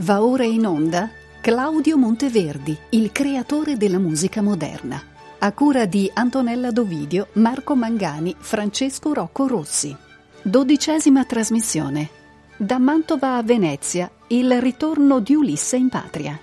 [0.00, 5.02] Va ora in onda Claudio Monteverdi, il creatore della musica moderna.
[5.40, 9.96] A cura di Antonella Dovidio, Marco Mangani, Francesco Rocco Rossi.
[10.40, 12.10] Dodicesima trasmissione.
[12.56, 16.38] Da Mantova a Venezia, il ritorno di Ulisse in patria.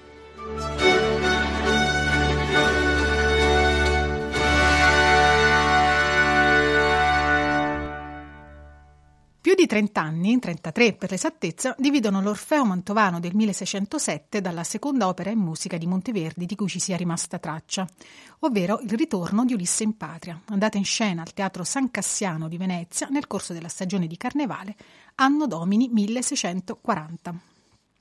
[9.46, 15.30] Più di 30 anni, 33 per l'esattezza, dividono l'Orfeo Mantovano del 1607 dalla seconda opera
[15.30, 17.88] in musica di Monteverdi di cui ci sia rimasta traccia,
[18.40, 22.58] ovvero Il ritorno di Ulisse in patria, andata in scena al Teatro San Cassiano di
[22.58, 24.76] Venezia nel corso della stagione di Carnevale,
[25.14, 27.36] anno domini 1640.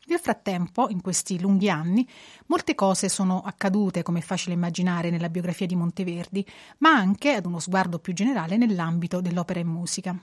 [0.07, 2.09] Nel frattempo, in questi lunghi anni,
[2.47, 6.47] molte cose sono accadute, come è facile immaginare, nella biografia di Monteverdi,
[6.79, 10.19] ma anche, ad uno sguardo più generale, nell'ambito dell'opera in musica.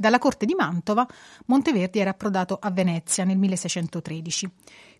[0.00, 1.06] Dalla corte di Mantova,
[1.44, 4.50] Monteverdi era approdato a Venezia nel 1613.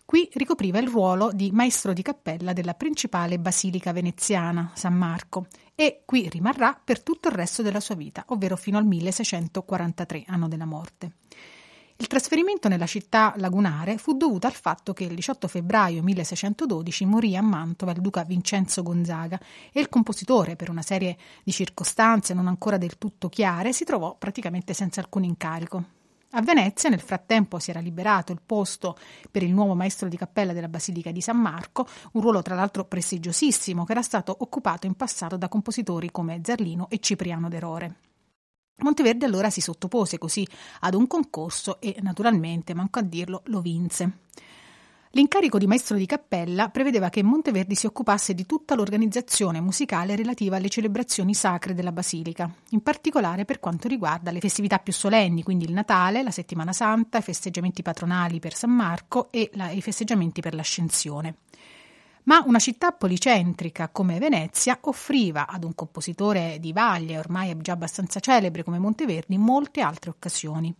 [0.05, 6.03] Qui ricopriva il ruolo di maestro di cappella della principale basilica veneziana, San Marco, e
[6.05, 10.65] qui rimarrà per tutto il resto della sua vita, ovvero fino al 1643, anno della
[10.65, 11.13] morte.
[12.01, 17.37] Il trasferimento nella città lagunare fu dovuto al fatto che il 18 febbraio 1612 morì
[17.37, 19.39] a Mantova il duca Vincenzo Gonzaga
[19.71, 24.15] e il compositore, per una serie di circostanze non ancora del tutto chiare, si trovò
[24.17, 25.83] praticamente senza alcun incarico.
[26.31, 28.97] A Venezia nel frattempo si era liberato il posto
[29.29, 32.83] per il nuovo maestro di cappella della Basilica di San Marco, un ruolo tra l'altro
[32.83, 38.10] prestigiosissimo che era stato occupato in passato da compositori come Zerlino e Cipriano d'Erore.
[38.81, 40.47] Monteverdi allora si sottopose così
[40.81, 44.19] ad un concorso e naturalmente, manco a dirlo, lo vinse.
[45.13, 50.55] L'incarico di maestro di cappella prevedeva che Monteverdi si occupasse di tutta l'organizzazione musicale relativa
[50.55, 55.65] alle celebrazioni sacre della Basilica, in particolare per quanto riguarda le festività più solenni, quindi
[55.65, 60.39] il Natale, la Settimana Santa, i festeggiamenti patronali per San Marco e la, i festeggiamenti
[60.39, 61.35] per l'Ascensione.
[62.23, 68.19] Ma una città policentrica come Venezia offriva ad un compositore di vaglia, ormai già abbastanza
[68.19, 70.73] celebre come Monteverdi, molte altre occasioni.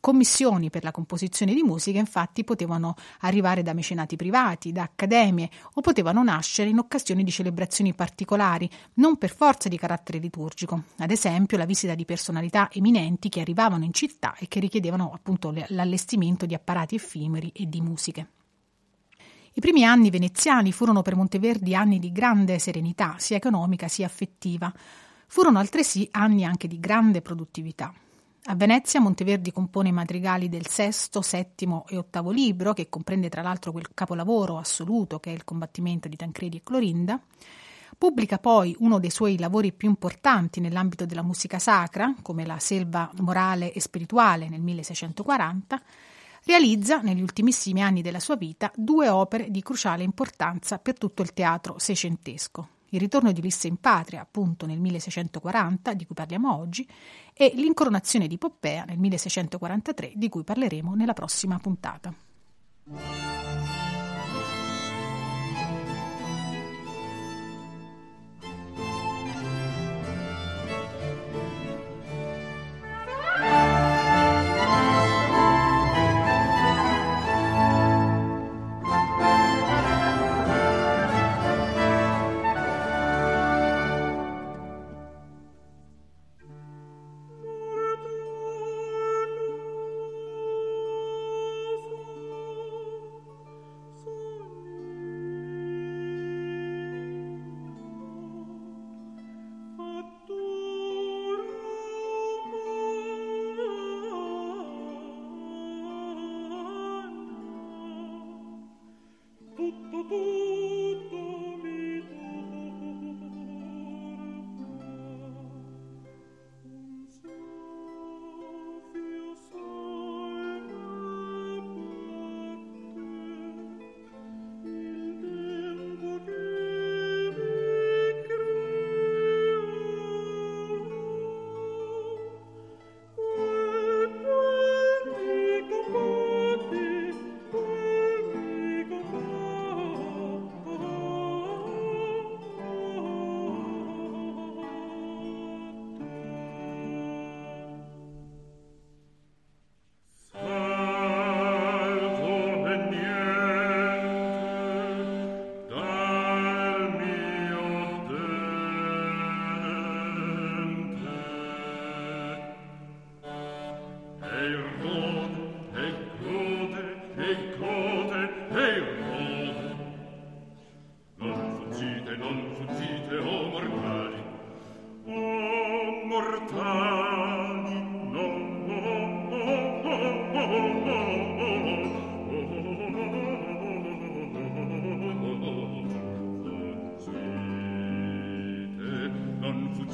[0.00, 5.80] Commissioni per la composizione di musica infatti potevano arrivare da mecenati privati, da accademie o
[5.80, 11.56] potevano nascere in occasioni di celebrazioni particolari, non per forza di carattere liturgico, ad esempio
[11.56, 16.54] la visita di personalità eminenti che arrivavano in città e che richiedevano appunto l'allestimento di
[16.54, 18.26] apparati effimeri e di musiche.
[19.54, 24.72] I primi anni veneziani furono per Monteverdi anni di grande serenità, sia economica sia affettiva.
[25.26, 27.92] Furono altresì anni anche di grande produttività.
[28.46, 33.42] A Venezia Monteverdi compone i madrigali del sesto, settimo e ottavo libro, che comprende tra
[33.42, 37.20] l'altro quel capolavoro assoluto che è il combattimento di Tancredi e Clorinda.
[37.98, 43.10] Pubblica poi uno dei suoi lavori più importanti nell'ambito della musica sacra, come la Selva
[43.18, 45.80] morale e spirituale nel 1640,
[46.44, 51.32] realizza negli ultimissimi anni della sua vita due opere di cruciale importanza per tutto il
[51.32, 52.68] teatro seicentesco.
[52.90, 56.86] Il ritorno di Ulisse in patria, appunto nel 1640, di cui parliamo oggi,
[57.32, 62.14] e l'incoronazione di Poppea nel 1643, di cui parleremo nella prossima puntata.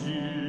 [0.07, 0.48] you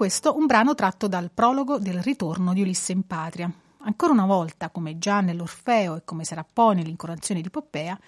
[0.00, 3.52] questo un brano tratto dal prologo del ritorno di Ulisse in patria.
[3.80, 8.00] Ancora una volta, come già nell'Orfeo e come sarà poi nell'incorazione di Poppea,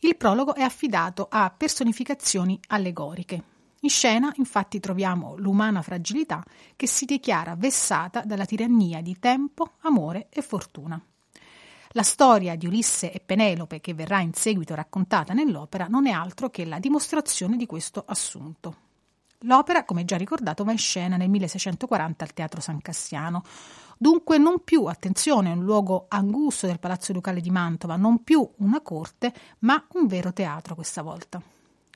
[0.00, 3.44] il prologo è affidato a personificazioni allegoriche.
[3.82, 6.42] In scena, infatti, troviamo l'umana fragilità
[6.74, 11.00] che si dichiara vessata dalla tirannia di tempo, amore e fortuna.
[11.90, 16.50] La storia di Ulisse e Penelope, che verrà in seguito raccontata nell'opera, non è altro
[16.50, 18.85] che la dimostrazione di questo assunto.
[19.40, 23.42] L'opera, come già ricordato, va in scena nel 1640 al Teatro San Cassiano.
[23.98, 28.80] Dunque non più, attenzione, un luogo angusto del Palazzo Ducale di Mantova, non più una
[28.80, 31.40] corte, ma un vero teatro questa volta.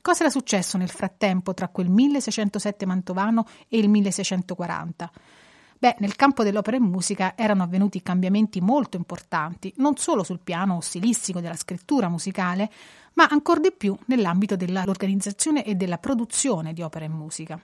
[0.03, 5.11] Cosa era successo nel frattempo tra quel 1607 mantovano e il 1640?
[5.81, 10.82] Beh, nel campo dell'opera e musica erano avvenuti cambiamenti molto importanti, non solo sul piano
[10.82, 12.71] stilistico della scrittura musicale,
[13.15, 17.59] ma ancor di più nell'ambito dell'organizzazione e della produzione di opera e musica.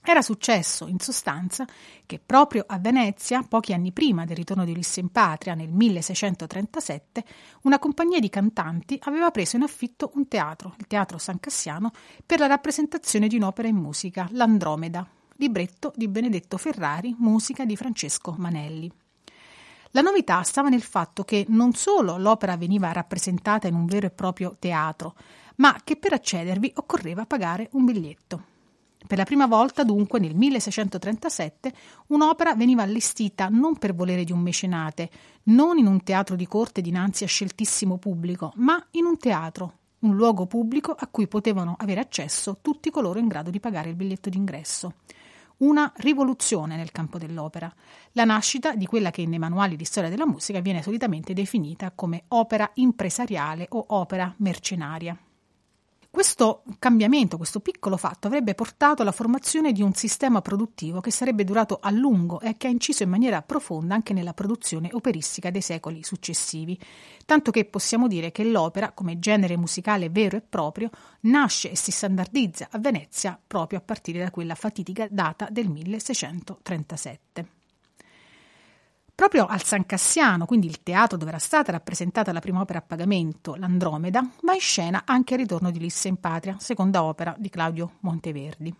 [0.00, 1.66] Era successo, in sostanza,
[2.06, 7.22] che proprio a Venezia, pochi anni prima del ritorno di Ulisse in patria, nel 1637,
[7.64, 11.90] una compagnia di cantanti aveva preso in affitto un teatro, il Teatro San Cassiano,
[12.24, 18.34] per la rappresentazione di un'opera in musica, l'Andromeda, libretto di Benedetto Ferrari, musica di Francesco
[18.38, 18.90] Manelli.
[19.92, 24.10] La novità stava nel fatto che non solo l'opera veniva rappresentata in un vero e
[24.10, 25.14] proprio teatro,
[25.56, 28.44] ma che per accedervi occorreva pagare un biglietto.
[29.06, 31.72] Per la prima volta, dunque, nel 1637,
[32.08, 35.10] un'opera veniva allestita non per volere di un mecenate,
[35.44, 40.14] non in un teatro di corte dinanzi a sceltissimo pubblico, ma in un teatro, un
[40.16, 44.30] luogo pubblico a cui potevano avere accesso tutti coloro in grado di pagare il biglietto
[44.30, 44.94] d'ingresso
[45.58, 47.72] una rivoluzione nel campo dell'opera,
[48.12, 52.24] la nascita di quella che nei manuali di storia della musica viene solitamente definita come
[52.28, 55.16] opera impresariale o opera mercenaria.
[56.14, 61.42] Questo cambiamento, questo piccolo fatto, avrebbe portato alla formazione di un sistema produttivo che sarebbe
[61.42, 65.62] durato a lungo e che ha inciso in maniera profonda anche nella produzione operistica dei
[65.62, 66.78] secoli successivi,
[67.24, 70.90] tanto che possiamo dire che l'opera, come genere musicale vero e proprio,
[71.20, 77.61] nasce e si standardizza a Venezia proprio a partire da quella fatidica data del 1637.
[79.22, 82.82] Proprio al San Cassiano, quindi il teatro dove era stata rappresentata la prima opera a
[82.82, 87.48] pagamento, l'Andromeda, va in scena anche il ritorno di Ulisse in patria, seconda opera di
[87.48, 88.74] Claudio Monteverdi.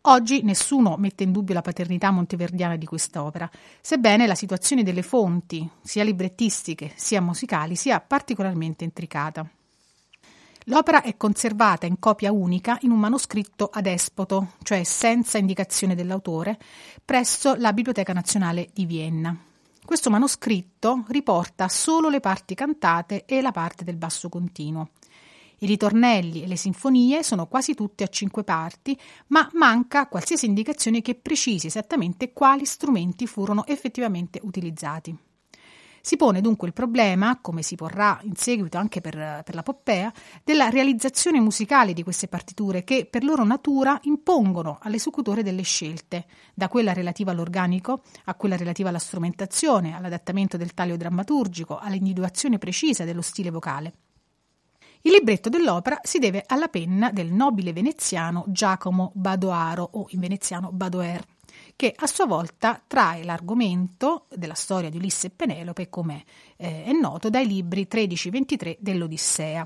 [0.00, 3.48] Oggi nessuno mette in dubbio la paternità monteverdiana di quest'opera,
[3.80, 9.48] sebbene la situazione delle fonti, sia librettistiche sia musicali, sia particolarmente intricata.
[10.68, 16.58] L'opera è conservata in copia unica in un manoscritto adespoto, cioè senza indicazione dell'autore,
[17.02, 19.34] presso la Biblioteca Nazionale di Vienna.
[19.82, 24.90] Questo manoscritto riporta solo le parti cantate e la parte del basso continuo.
[25.60, 28.96] I ritornelli e le sinfonie sono quasi tutte a cinque parti,
[29.28, 35.16] ma manca qualsiasi indicazione che precisi esattamente quali strumenti furono effettivamente utilizzati.
[36.00, 40.12] Si pone dunque il problema, come si porrà in seguito anche per, per la Poppea,
[40.44, 46.68] della realizzazione musicale di queste partiture che per loro natura impongono all'esecutore delle scelte, da
[46.68, 53.22] quella relativa all'organico a quella relativa alla strumentazione, all'adattamento del taglio drammaturgico, all'individuazione precisa dello
[53.22, 53.92] stile vocale.
[55.02, 60.72] Il libretto dell'opera si deve alla penna del nobile veneziano Giacomo Badoaro o in veneziano
[60.72, 61.24] Badoer
[61.78, 66.24] che a sua volta trae l'argomento della storia di Ulisse e Penelope, come
[66.56, 69.64] eh, è noto, dai libri 13-23 dell'Odissea.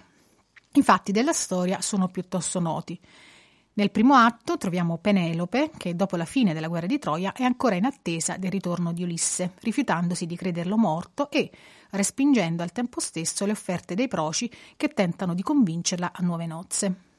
[0.72, 3.00] Infatti della storia sono piuttosto noti.
[3.72, 7.76] Nel primo atto troviamo Penelope, che dopo la fine della guerra di Troia è ancora
[7.76, 11.50] in attesa del ritorno di Ulisse, rifiutandosi di crederlo morto e
[11.92, 17.11] respingendo al tempo stesso le offerte dei proci che tentano di convincerla a nuove nozze.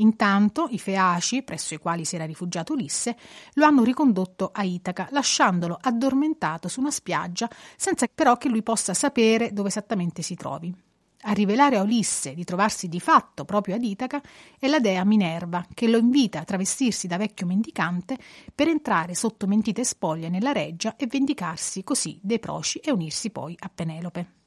[0.00, 3.16] Intanto i Feaci, presso i quali si era rifugiato Ulisse,
[3.54, 8.94] lo hanno ricondotto a Itaca, lasciandolo addormentato su una spiaggia, senza però che lui possa
[8.94, 10.74] sapere dove esattamente si trovi.
[11.24, 14.22] A rivelare a Ulisse di trovarsi di fatto proprio ad Itaca
[14.58, 18.16] è la dea Minerva, che lo invita a travestirsi da vecchio mendicante
[18.54, 23.54] per entrare sotto mentite spoglie nella reggia e vendicarsi così dei proci e unirsi poi
[23.58, 24.39] a Penelope.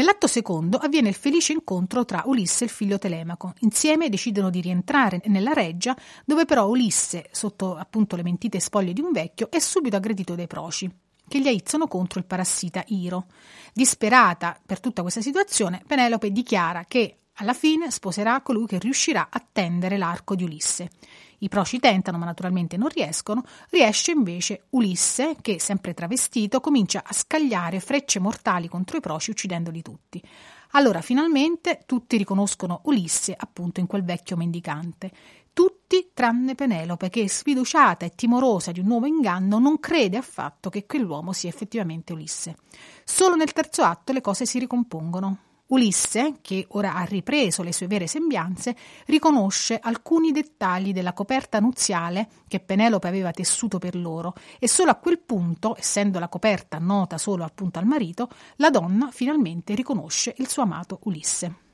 [0.00, 3.52] Nell'atto secondo avviene il felice incontro tra Ulisse e il figlio Telemaco.
[3.58, 9.02] Insieme decidono di rientrare nella reggia, dove però Ulisse, sotto appunto le mentite spoglie di
[9.02, 10.90] un vecchio, è subito aggredito dai proci,
[11.28, 13.26] che gli aizzano contro il parassita Iro.
[13.74, 19.46] Disperata per tutta questa situazione, Penelope dichiara che alla fine sposerà colui che riuscirà a
[19.52, 20.88] tendere l'arco di Ulisse.
[21.42, 23.44] I proci tentano, ma naturalmente non riescono.
[23.70, 29.82] Riesce invece Ulisse, che, sempre travestito, comincia a scagliare frecce mortali contro i proci, uccidendoli
[29.82, 30.22] tutti.
[30.72, 35.10] Allora, finalmente, tutti riconoscono Ulisse, appunto, in quel vecchio mendicante.
[35.52, 40.86] Tutti tranne Penelope, che, sfiduciata e timorosa di un nuovo inganno, non crede affatto che
[40.86, 42.56] quell'uomo sia effettivamente Ulisse.
[43.02, 45.38] Solo nel terzo atto le cose si ricompongono.
[45.70, 52.28] Ulisse, che ora ha ripreso le sue vere sembianze, riconosce alcuni dettagli della coperta nuziale
[52.48, 57.18] che Penelope aveva tessuto per loro e solo a quel punto, essendo la coperta nota
[57.18, 61.69] solo appunto al marito, la donna finalmente riconosce il suo amato Ulisse.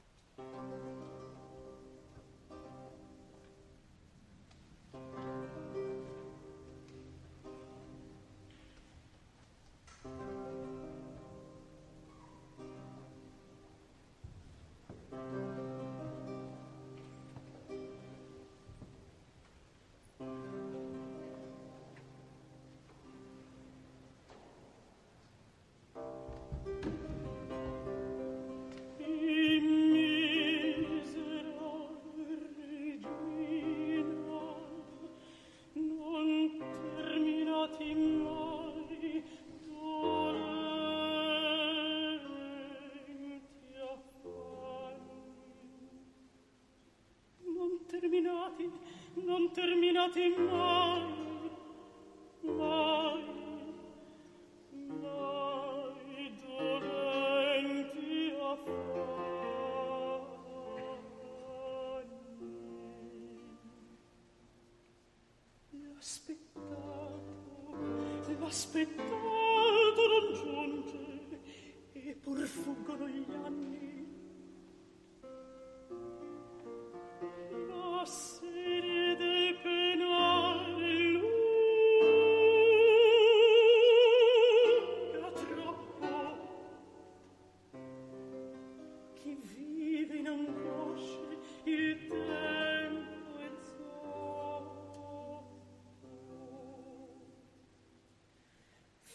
[68.77, 68.89] sick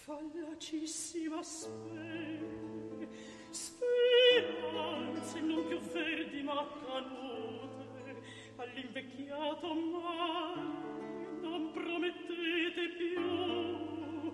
[0.04, 3.08] fallacissima spe
[3.52, 8.22] speranze non più verdi ma canute
[8.56, 10.92] all'invecchiato male
[11.42, 14.34] non promettete più.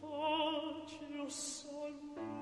[0.00, 2.41] Pace o salute.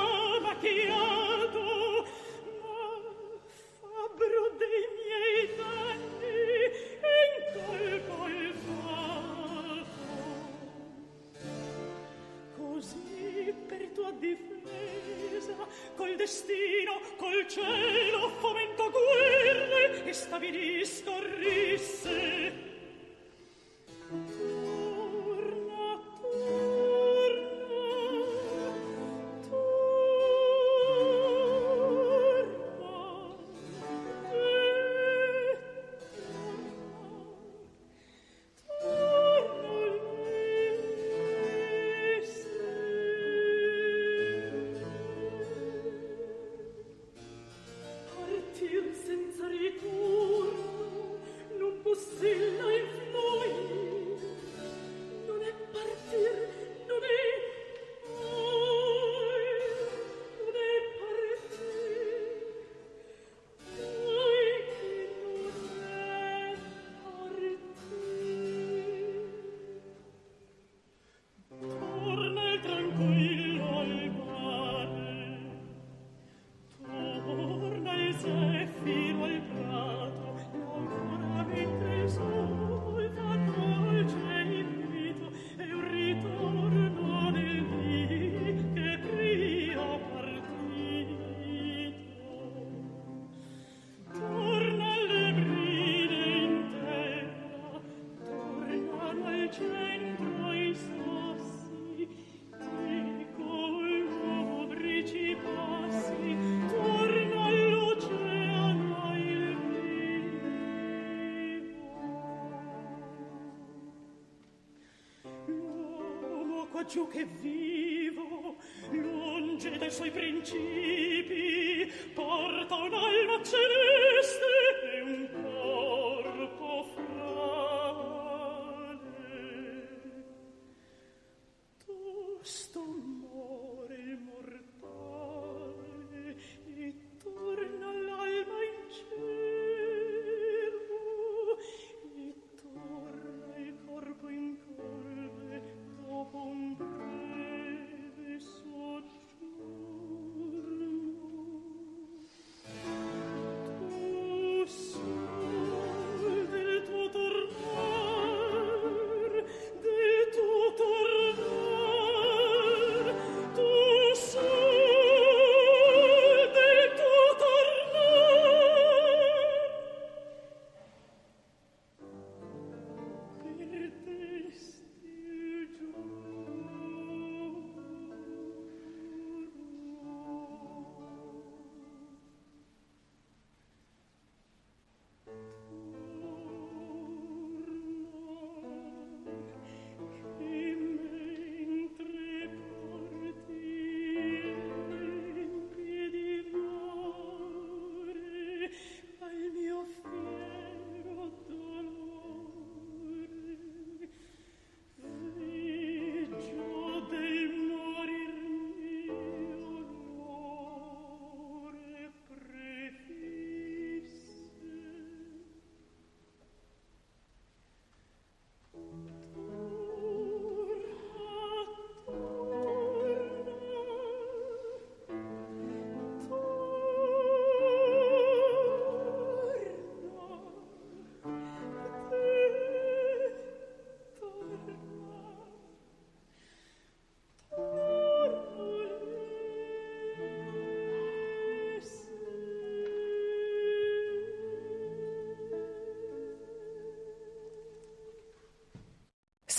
[116.91, 118.57] giù che vivo
[118.89, 120.90] lunge dai suoi principi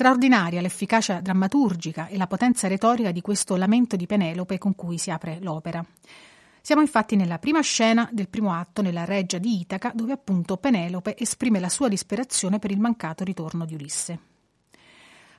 [0.02, 5.12] straordinaria l'efficacia drammaturgica e la potenza retorica di questo lamento di Penelope con cui si
[5.12, 5.84] apre l'opera.
[6.60, 11.16] Siamo infatti nella prima scena del primo atto nella reggia di Itaca, dove appunto Penelope
[11.16, 14.18] esprime la sua disperazione per il mancato ritorno di Ulisse.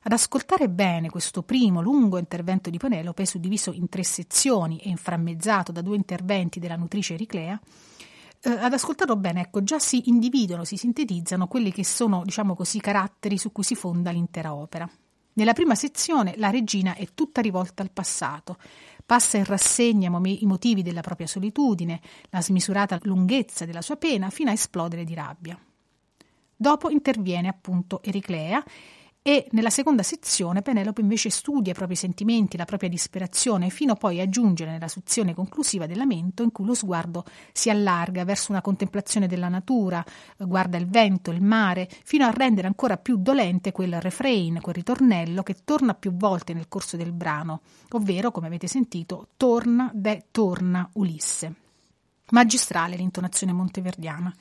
[0.03, 5.73] Ad ascoltare bene questo primo lungo intervento di Penelope, suddiviso in tre sezioni e inframmezzato
[5.73, 7.59] da due interventi della nutrice Ericlea,
[8.43, 12.79] eh, ad ascoltarlo bene, ecco, già si individuano, si sintetizzano quelli che sono, diciamo così,
[12.79, 14.89] caratteri su cui si fonda l'intera opera.
[15.35, 18.57] Nella prima sezione la regina è tutta rivolta al passato,
[19.05, 24.49] passa in rassegna i motivi della propria solitudine, la smisurata lunghezza della sua pena, fino
[24.49, 25.57] a esplodere di rabbia.
[26.55, 28.63] Dopo interviene appunto Ericlea
[29.25, 34.19] e nella seconda sezione Penelope invece studia i propri sentimenti, la propria disperazione, fino poi
[34.19, 38.59] a giungere nella sezione conclusiva del lamento in cui lo sguardo si allarga verso una
[38.59, 40.03] contemplazione della natura,
[40.37, 45.41] guarda il vento, il mare, fino a rendere ancora più dolente quel refrain, quel ritornello
[45.41, 50.89] che torna più volte nel corso del brano, ovvero, come avete sentito, torna, de, torna
[50.95, 51.53] Ulisse.
[52.31, 54.35] Magistrale l'intonazione monteverdiana.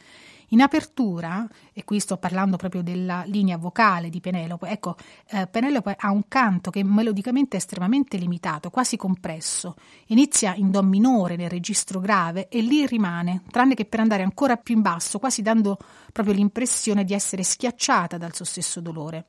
[0.52, 4.96] In apertura, e qui sto parlando proprio della linea vocale di Penelope, ecco,
[5.30, 9.76] eh, Penelope ha un canto che melodicamente è estremamente limitato, quasi compresso.
[10.08, 14.56] Inizia in Do minore nel registro grave e lì rimane, tranne che per andare ancora
[14.56, 15.78] più in basso, quasi dando
[16.12, 19.24] proprio l'impressione di essere schiacciata dal suo stesso dolore.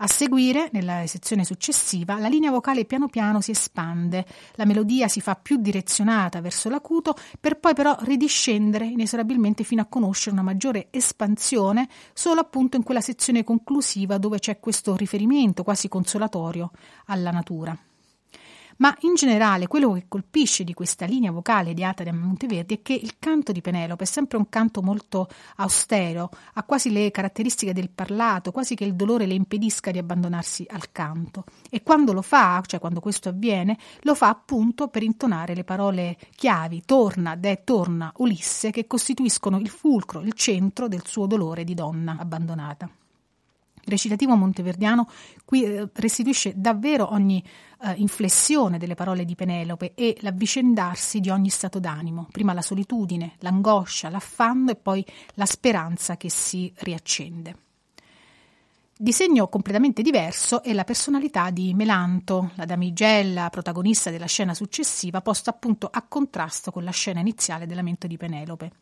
[0.00, 5.20] A seguire, nella sezione successiva, la linea vocale piano piano si espande, la melodia si
[5.20, 10.86] fa più direzionata verso l'acuto, per poi però ridiscendere inesorabilmente fino a conoscere una maggiore
[10.90, 16.70] espansione solo appunto in quella sezione conclusiva dove c'è questo riferimento quasi consolatorio
[17.06, 17.76] alla natura.
[18.78, 22.82] Ma in generale quello che colpisce di questa linea vocale di Ata da Monteverdi è
[22.82, 27.72] che il canto di Penelope è sempre un canto molto austero, ha quasi le caratteristiche
[27.72, 31.44] del parlato, quasi che il dolore le impedisca di abbandonarsi al canto.
[31.70, 36.16] E quando lo fa, cioè quando questo avviene, lo fa appunto per intonare le parole
[36.36, 41.74] chiavi torna, de, torna, Ulisse, che costituiscono il fulcro, il centro del suo dolore di
[41.74, 42.88] donna abbandonata.
[43.88, 45.08] Il recitativo monteverdiano
[45.44, 47.42] qui eh, restituisce davvero ogni
[47.82, 53.34] eh, inflessione delle parole di Penelope e l'avvicendarsi di ogni stato d'animo, prima la solitudine,
[53.38, 57.56] l'angoscia, l'affanno e poi la speranza che si riaccende.
[59.00, 65.20] Di segno completamente diverso è la personalità di Melanto, la damigella protagonista della scena successiva,
[65.20, 68.72] posta appunto a contrasto con la scena iniziale del lamento di Penelope.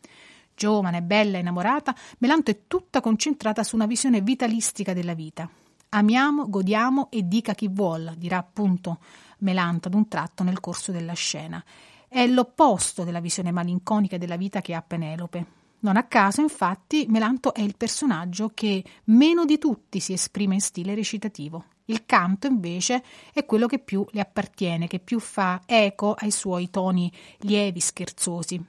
[0.54, 5.50] Giovane, bella, innamorata, Melanto è tutta concentrata su una visione vitalistica della vita.
[5.96, 8.98] Amiamo, godiamo e dica chi vuol, dirà appunto
[9.38, 11.64] Melanto ad un tratto nel corso della scena.
[12.06, 15.46] È l'opposto della visione malinconica della vita che ha Penelope.
[15.78, 20.60] Non a caso, infatti, Melanto è il personaggio che meno di tutti si esprime in
[20.60, 21.64] stile recitativo.
[21.86, 26.68] Il canto, invece, è quello che più le appartiene, che più fa eco ai suoi
[26.68, 28.62] toni lievi, scherzosi.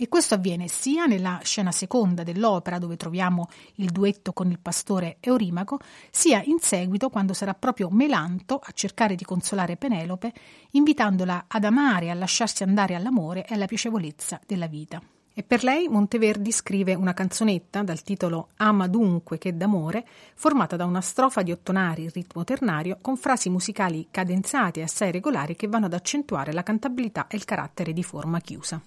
[0.00, 5.16] E questo avviene sia nella scena seconda dell'opera, dove troviamo il duetto con il pastore
[5.18, 10.32] Eurimaco, sia in seguito quando sarà proprio Melanto a cercare di consolare Penelope,
[10.70, 15.02] invitandola ad amare a lasciarsi andare all'amore e alla piacevolezza della vita.
[15.34, 20.84] E per lei Monteverdi scrive una canzonetta dal titolo Ama dunque che d'amore, formata da
[20.84, 25.66] una strofa di ottonari in ritmo ternario con frasi musicali cadenzate e assai regolari che
[25.66, 28.80] vanno ad accentuare la cantabilità e il carattere di forma chiusa.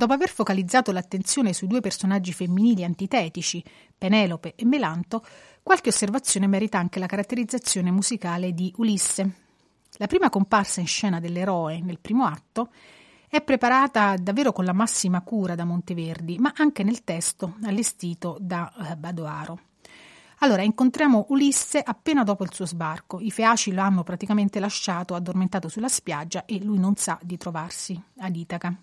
[0.00, 3.62] Dopo aver focalizzato l'attenzione sui due personaggi femminili antitetici,
[3.98, 5.22] Penelope e Melanto,
[5.62, 9.30] qualche osservazione merita anche la caratterizzazione musicale di Ulisse.
[9.98, 12.70] La prima comparsa in scena dell'eroe nel primo atto
[13.28, 18.72] è preparata davvero con la massima cura da Monteverdi, ma anche nel testo allestito da
[18.72, 19.60] eh, Badoaro.
[20.38, 23.20] Allora, incontriamo Ulisse appena dopo il suo sbarco.
[23.20, 28.02] I feaci lo hanno praticamente lasciato addormentato sulla spiaggia e lui non sa di trovarsi
[28.16, 28.74] ad Itaca.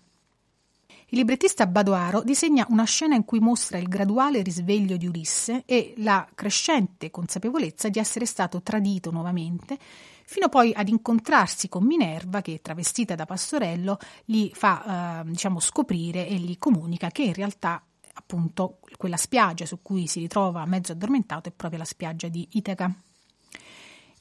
[1.09, 5.93] Il librettista Badoaro disegna una scena in cui mostra il graduale risveglio di Ulisse e
[5.99, 9.77] la crescente consapevolezza di essere stato tradito nuovamente,
[10.25, 16.27] fino poi ad incontrarsi con Minerva che, travestita da pastorello, gli fa eh, diciamo, scoprire
[16.27, 21.47] e gli comunica che in realtà appunto quella spiaggia su cui si ritrova mezzo addormentato
[21.47, 22.93] è proprio la spiaggia di Itaca.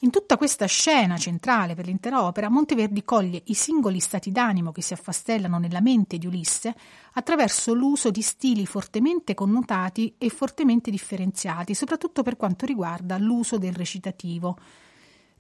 [0.01, 4.83] In tutta questa scena centrale per l'intera opera, Monteverdi coglie i singoli stati d'animo che
[4.83, 6.75] si affastellano nella mente di Ulisse
[7.15, 13.73] attraverso l'uso di stili fortemente connotati e fortemente differenziati, soprattutto per quanto riguarda l'uso del
[13.73, 14.59] recitativo,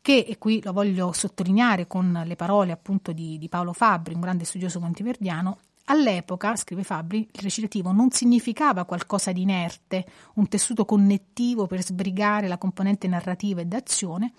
[0.00, 4.20] che, e qui lo voglio sottolineare con le parole appunto di, di Paolo Fabri, un
[4.20, 10.84] grande studioso monteverdiano, All'epoca, scrive Fabri, il recitativo non significava qualcosa di inerte, un tessuto
[10.84, 14.32] connettivo per sbrigare la componente narrativa e d'azione,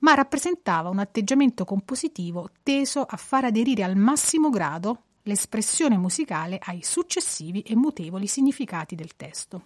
[0.00, 6.82] ma rappresentava un atteggiamento compositivo teso a far aderire al massimo grado l'espressione musicale ai
[6.82, 9.62] successivi e mutevoli significati del testo.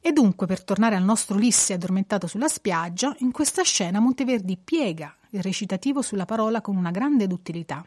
[0.00, 5.16] E dunque, per tornare al nostro Ulisse addormentato sulla spiaggia, in questa scena Monteverdi piega
[5.30, 7.84] il recitativo sulla parola con una grande duttilità.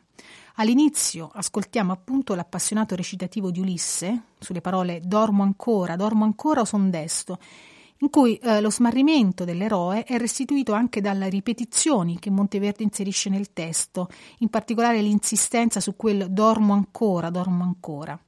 [0.59, 6.89] All'inizio ascoltiamo appunto l'appassionato recitativo di Ulisse sulle parole dormo ancora, dormo ancora o son
[6.89, 7.37] desto,
[7.99, 13.53] in cui eh, lo smarrimento dell'eroe è restituito anche dalle ripetizioni che Monteverdi inserisce nel
[13.53, 18.19] testo, in particolare l'insistenza su quel dormo ancora, dormo ancora.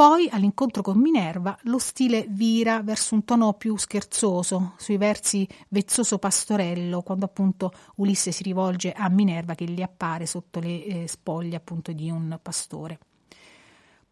[0.00, 6.16] Poi, all'incontro con Minerva, lo stile vira verso un tono più scherzoso, sui versi vezzoso
[6.16, 11.56] pastorello, quando appunto Ulisse si rivolge a Minerva che gli appare sotto le eh, spoglie
[11.56, 12.98] appunto di un pastore.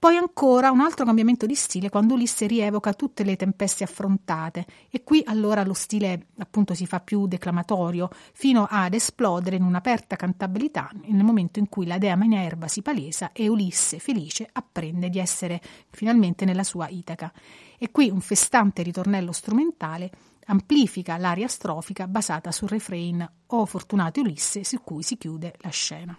[0.00, 5.02] Poi ancora un altro cambiamento di stile quando Ulisse rievoca tutte le tempeste affrontate e
[5.02, 10.88] qui allora lo stile appunto si fa più declamatorio fino ad esplodere in un'aperta cantabilità
[11.06, 15.60] nel momento in cui la dea Minerva si palesa e Ulisse felice apprende di essere
[15.90, 17.32] finalmente nella sua Itaca.
[17.76, 20.12] E qui un festante ritornello strumentale
[20.46, 26.16] amplifica l'aria strofica basata sul refrain O fortunato Ulisse su cui si chiude la scena.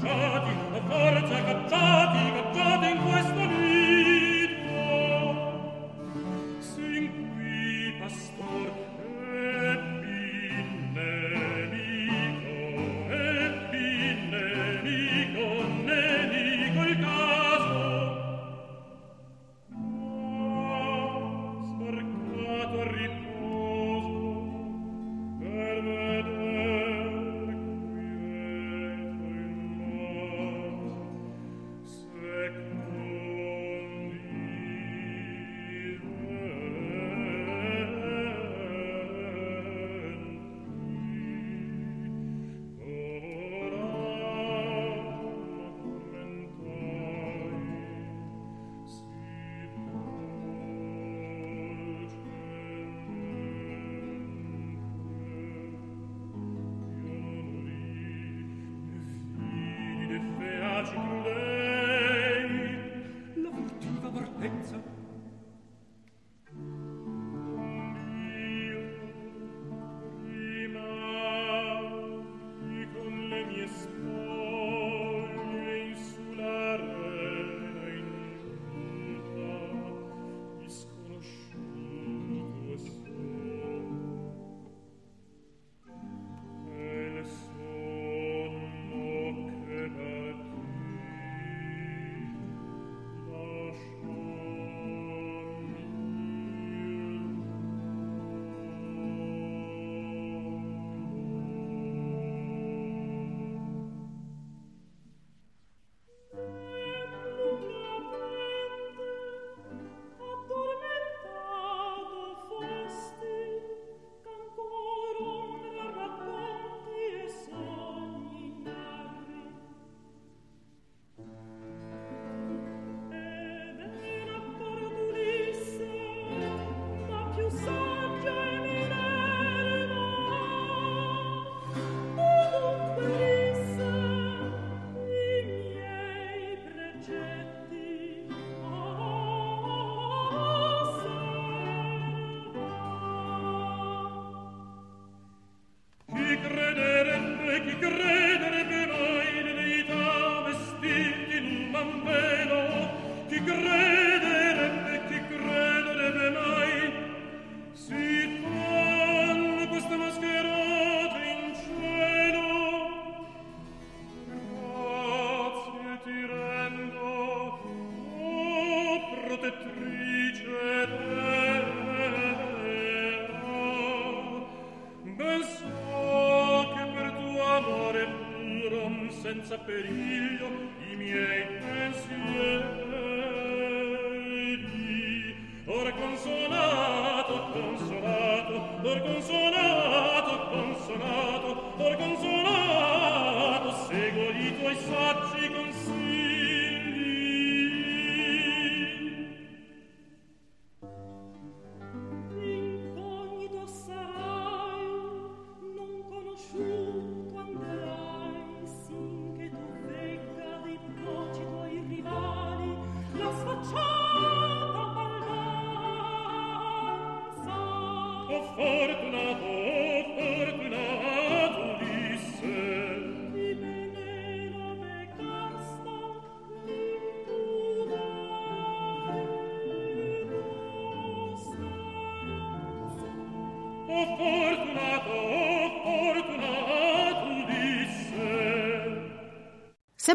[0.00, 2.07] Cacciati a forza cacciati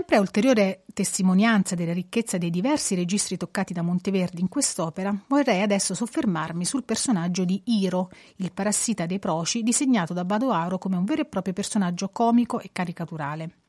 [0.04, 5.62] Sempre a ulteriore testimonianza della ricchezza dei diversi registri toccati da Monteverdi in quest'opera, vorrei
[5.62, 11.06] adesso soffermarmi sul personaggio di Iro, il parassita dei proci, disegnato da Badoaro come un
[11.06, 13.60] vero e proprio personaggio comico e caricaturale.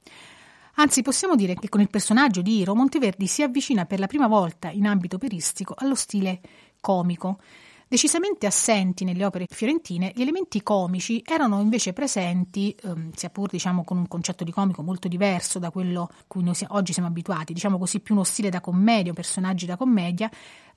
[0.75, 4.27] Anzi, possiamo dire che con il personaggio di Iro Monteverdi si avvicina per la prima
[4.27, 6.41] volta in ambito operistico allo stile
[6.81, 7.39] comico,
[7.95, 13.85] Decisamente assenti nelle opere fiorentine, gli elementi comici erano invece presenti, ehm, sia pur diciamo,
[13.85, 17.79] con un concetto di comico molto diverso da quello cui noi oggi siamo abituati, diciamo
[17.79, 20.29] così più uno stile da commedia, personaggi da commedia,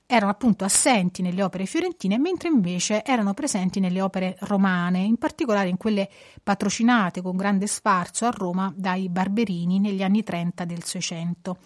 [0.06, 5.70] erano appunto assenti nelle opere fiorentine, mentre invece erano presenti nelle opere romane, in particolare
[5.70, 6.08] in quelle
[6.40, 11.58] patrocinate con grande sfarzo a Roma dai Barberini negli anni 30 del Seicento.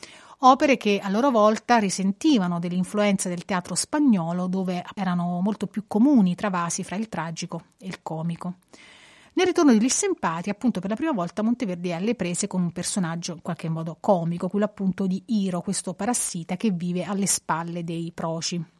[0.45, 6.33] Opere che a loro volta risentivano dell'influenza del teatro spagnolo, dove erano molto più comuni
[6.33, 8.55] i travasi fra il tragico e il comico.
[9.35, 12.73] Nel ritorno degli Sempati, appunto, per la prima volta Monteverdi è alle prese con un
[12.73, 17.85] personaggio in qualche modo comico, quello appunto di Iro, questo parassita che vive alle spalle
[17.85, 18.72] dei proci.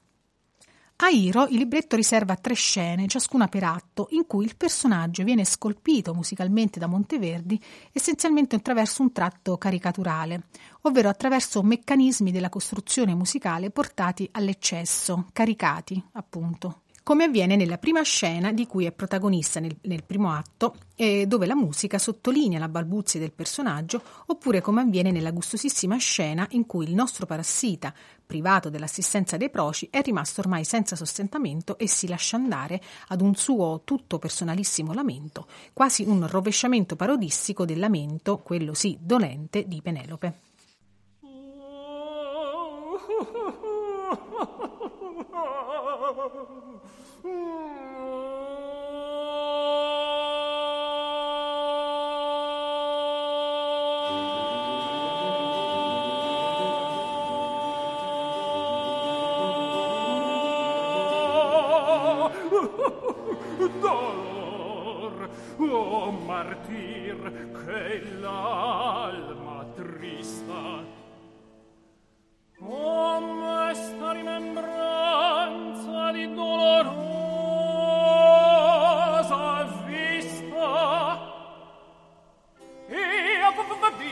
[1.05, 5.45] A Iro il libretto riserva tre scene, ciascuna per atto, in cui il personaggio viene
[5.45, 10.45] scolpito musicalmente da Monteverdi essenzialmente attraverso un tratto caricaturale,
[10.83, 18.53] ovvero attraverso meccanismi della costruzione musicale portati all'eccesso, caricati, appunto come avviene nella prima scena
[18.53, 23.19] di cui è protagonista nel, nel primo atto, eh, dove la musica sottolinea la balbuzia
[23.19, 27.93] del personaggio, oppure come avviene nella gustosissima scena in cui il nostro parassita,
[28.25, 33.35] privato dell'assistenza dei proci, è rimasto ormai senza sostentamento e si lascia andare ad un
[33.35, 40.35] suo tutto personalissimo lamento, quasi un rovesciamento parodistico del lamento, quello sì dolente, di Penelope.
[63.81, 67.17] dolor o martir
[67.65, 70.85] che l'alma trista.
[72.59, 74.82] Come sta rimembrando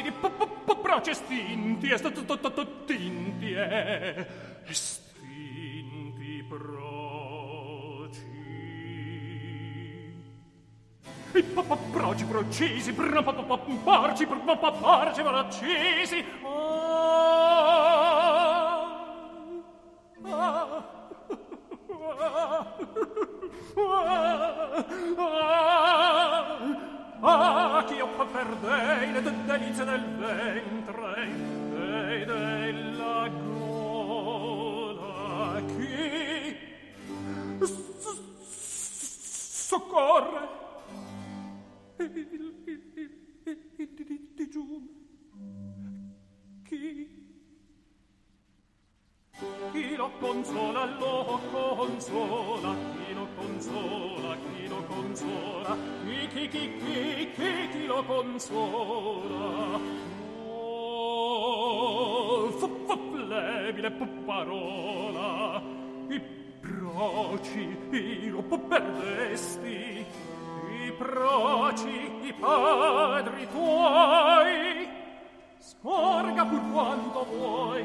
[0.02, 0.12] vidi,
[0.80, 4.26] proce stinti, e sta tutto tinti, e
[4.70, 7.78] stinti proci.
[11.32, 11.42] I
[11.92, 16.24] proci procisi, porci, porci procisi,
[25.22, 25.89] Ah,
[27.20, 31.28] ah ch'io perdei le delizie del ventre
[32.20, 32.30] ed
[58.40, 59.78] sola
[60.48, 61.10] oh
[63.12, 63.90] flebile
[64.24, 65.62] parola
[66.08, 66.20] i
[66.60, 70.06] proci io perdesti
[70.84, 74.88] i proci i padri tuoi.
[75.58, 77.84] Sporga pur quanto vuoi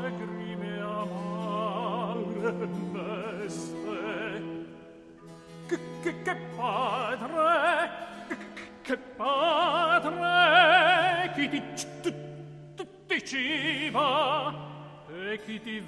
[0.00, 2.52] lagrime amare
[2.92, 3.92] veste
[5.66, 6.36] che che che
[8.84, 10.20] che, padre
[11.34, 12.14] chi ti
[13.06, 14.52] diceva
[15.08, 15.82] e chi ti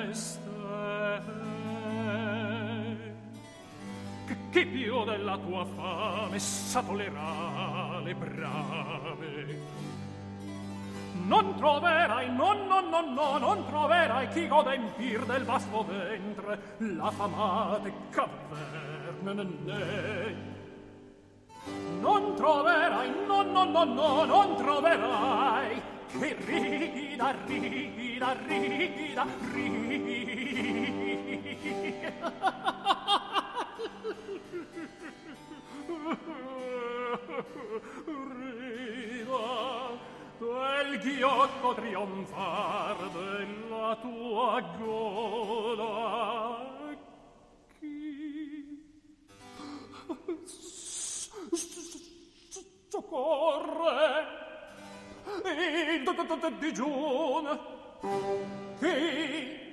[0.00, 0.40] veste
[4.26, 9.74] che, che più della tua fame sa tollerare le brave
[11.26, 17.10] non troverai, no, no, no, no, non troverai chi gode empir del vasto ventre la
[17.10, 20.55] famate caverne ne.
[22.00, 25.82] non troverai no no no no non troverai.
[26.08, 29.26] Che rida rida rida rida.
[29.52, 30.16] Rida
[40.38, 45.35] quel ghiotto trionfar della tua gola
[56.34, 57.58] il digiun
[58.78, 59.64] chi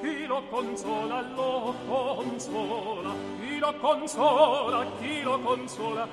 [0.00, 6.08] chi lo consola lo consola chi lo consola chi lo consola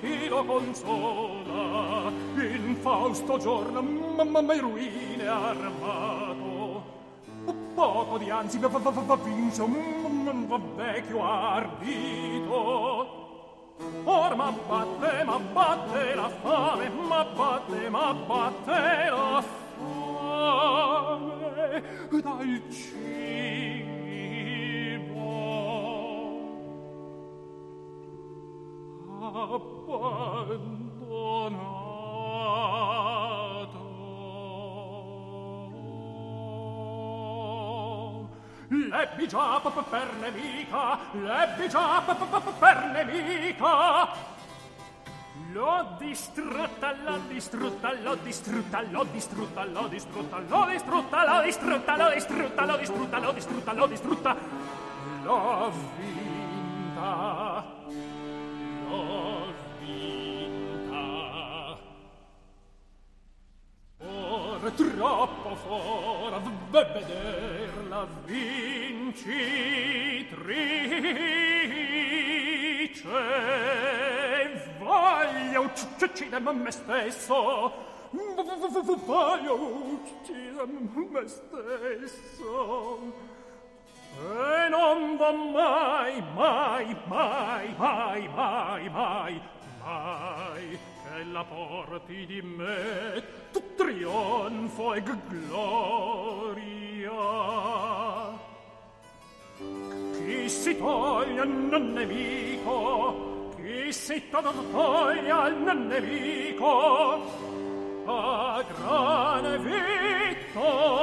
[0.00, 2.12] chi lo consola.
[2.36, 6.33] In fausto giorno mamma mai ruine armato
[8.04, 10.46] poco di anzi va va va vince un
[10.76, 13.22] vecchio ardito
[14.04, 19.42] Or m'abbatte, m'abbatte la fame, m'abbatte, m'abbatte la
[19.72, 20.22] fame
[22.22, 23.73] dal cibo.
[38.94, 42.00] l'ebbi già per nemica, l'ebbi già
[42.58, 44.32] per nemica.
[45.50, 52.10] L'ho distrutta, l'ho distrutta, l'ho distrutta, l'ho distrutta, l'ho distrutta, l'ho distrutta, l'ho distrutta, l'ho
[52.12, 54.36] distrutta, l'ho distrutta, l'ho distrutta, l'ho distrutta,
[55.22, 57.64] l'ho vinta,
[58.86, 61.02] l'ho vinta.
[64.06, 66.23] Or troppo forte.
[66.74, 69.22] Fora vederla vincitrice.
[74.80, 77.72] Voglio uccidere me stesso.
[79.06, 80.66] Voglio uccidere
[81.10, 83.12] me stesso.
[84.16, 89.40] E non va mai mai mai mai mai mai
[89.84, 93.22] mai che la porti di me
[93.52, 97.12] tu trionfo e gloria.
[99.56, 107.22] Chi si toglie un nemico chi si toglie al nemico
[108.04, 111.02] a grande vittoria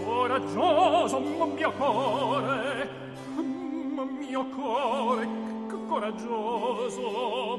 [0.03, 2.89] coraggioso mio core
[4.19, 5.27] mio core
[5.87, 7.57] coraggioso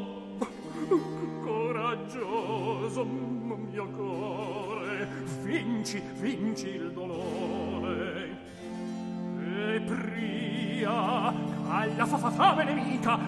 [1.42, 5.08] coraggioso mio core
[5.42, 8.44] vinci vinci il dolore
[9.40, 11.32] e pria
[11.68, 13.18] alla fa fa fame nemica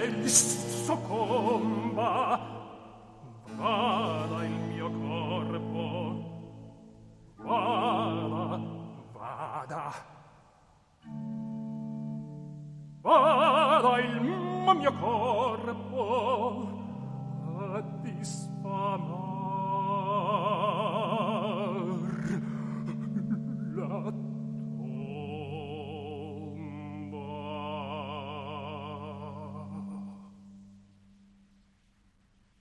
[0.00, 1.84] e gli soccomba
[3.56, 6.24] vada il mio corpo.
[7.36, 8.76] Vada
[9.66, 9.92] vada.
[13.02, 16.04] Vada il mio corpo.
[17.58, 19.16] A disfamare.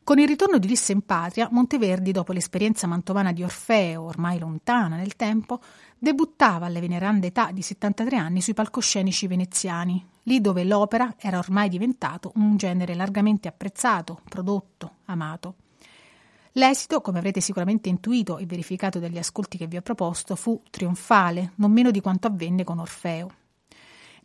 [0.06, 4.98] Con il ritorno di Ulisse in patria, Monteverdi, dopo l'esperienza mantovana di Orfeo, ormai lontana
[4.98, 5.60] nel tempo,
[5.98, 11.70] debuttava alle venerande età di 73 anni sui palcoscenici veneziani, lì dove l'opera era ormai
[11.70, 15.56] diventato un genere largamente apprezzato, prodotto, amato.
[16.52, 21.54] L'esito, come avrete sicuramente intuito e verificato dagli ascolti che vi ho proposto, fu trionfale,
[21.56, 23.45] non meno di quanto avvenne con Orfeo.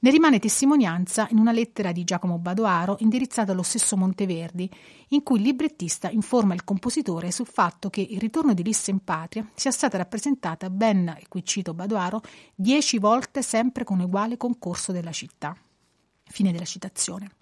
[0.03, 4.71] Ne rimane testimonianza in una lettera di Giacomo Badoaro indirizzata allo stesso Monteverdi,
[5.09, 9.05] in cui il librettista informa il compositore sul fatto che il ritorno di Lisse in
[9.05, 12.23] patria sia stata rappresentata ben, e qui cito Badoaro,
[12.55, 15.55] dieci volte sempre con uguale concorso della città.
[16.25, 17.33] Fine della citazione.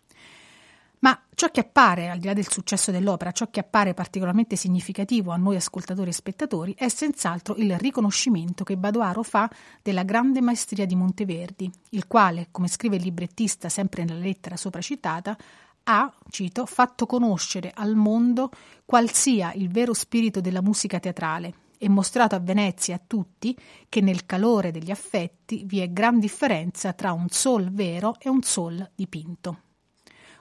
[1.01, 5.30] Ma ciò che appare, al di là del successo dell'opera, ciò che appare particolarmente significativo
[5.30, 9.49] a noi ascoltatori e spettatori è senz'altro il riconoscimento che Badoaro fa
[9.80, 14.80] della grande maestria di Monteverdi, il quale, come scrive il librettista sempre nella lettera sopra
[14.80, 15.36] citata,
[15.84, 18.51] ha, cito, fatto conoscere al mondo
[18.84, 23.57] qual sia il vero spirito della musica teatrale e mostrato a Venezia a tutti
[23.88, 28.42] che nel calore degli affetti vi è gran differenza tra un sol vero e un
[28.42, 29.67] sol dipinto.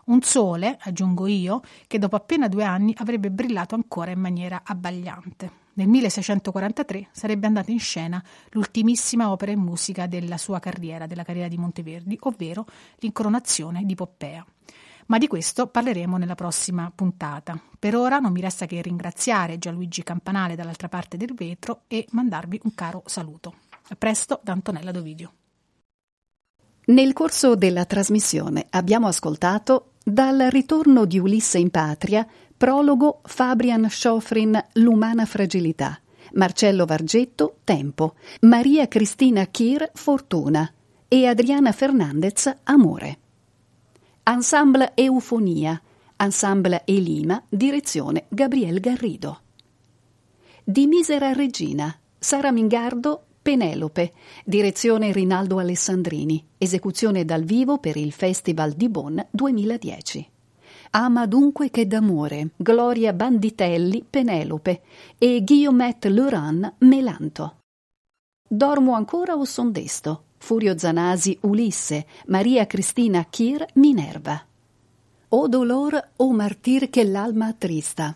[0.08, 5.66] Un sole, aggiungo io, che dopo appena due anni avrebbe brillato ancora in maniera abbagliante.
[5.74, 11.50] Nel 1643 sarebbe andata in scena l'ultimissima opera in musica della sua carriera, della carriera
[11.50, 12.66] di Monteverdi, ovvero
[13.00, 14.46] l'incoronazione di Poppea.
[15.08, 17.60] Ma di questo parleremo nella prossima puntata.
[17.78, 22.62] Per ora non mi resta che ringraziare Gianluigi Campanale dall'altra parte del vetro e mandarvi
[22.64, 23.56] un caro saluto.
[23.90, 25.34] A presto da Antonella Dovidio.
[26.86, 34.58] Nel corso della trasmissione abbiamo ascoltato Dal ritorno di Ulisse in patria, prologo Fabrian Schofrin
[34.76, 36.00] L'umana fragilità,
[36.36, 40.72] Marcello Vargetto Tempo, Maria Cristina Chir Fortuna
[41.10, 43.18] e Adriana Fernandez Amore.
[44.24, 45.82] Ensemble Eufonia,
[46.16, 49.42] Ensemble Elima, direzione Gabriel Garrido.
[50.64, 54.12] Di Misera Regina, Sara Mingardo Penelope,
[54.44, 60.30] direzione Rinaldo Alessandrini, esecuzione dal vivo per il Festival di Bonn 2010.
[60.90, 64.82] Ama dunque che d'amore, Gloria Banditelli, Penelope
[65.18, 67.60] e Guillaumet Leran, Melanto.
[68.46, 70.24] Dormo ancora o son desto?
[70.40, 74.46] Furio Zanasi, Ulisse, Maria Cristina Chir, Minerva.
[75.30, 78.14] O dolor o martir che l'alma attrista.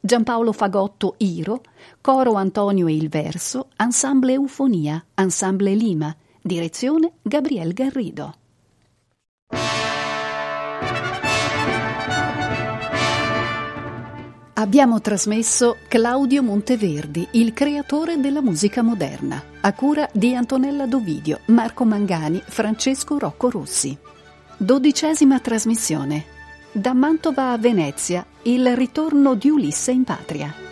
[0.00, 1.60] Giampaolo Fagotto, Iro,
[2.00, 8.34] Coro Antonio e il Verso, Ensemble Eufonia, Ensemble Lima, direzione Gabriel Garrido.
[14.54, 21.84] Abbiamo trasmesso Claudio Monteverdi, il creatore della musica moderna, a cura di Antonella Dovidio, Marco
[21.84, 23.96] Mangani, Francesco Rocco Rossi.
[24.56, 26.37] Dodicesima trasmissione.
[26.70, 30.67] Da Mantova a Venezia, il ritorno di Ulisse in patria.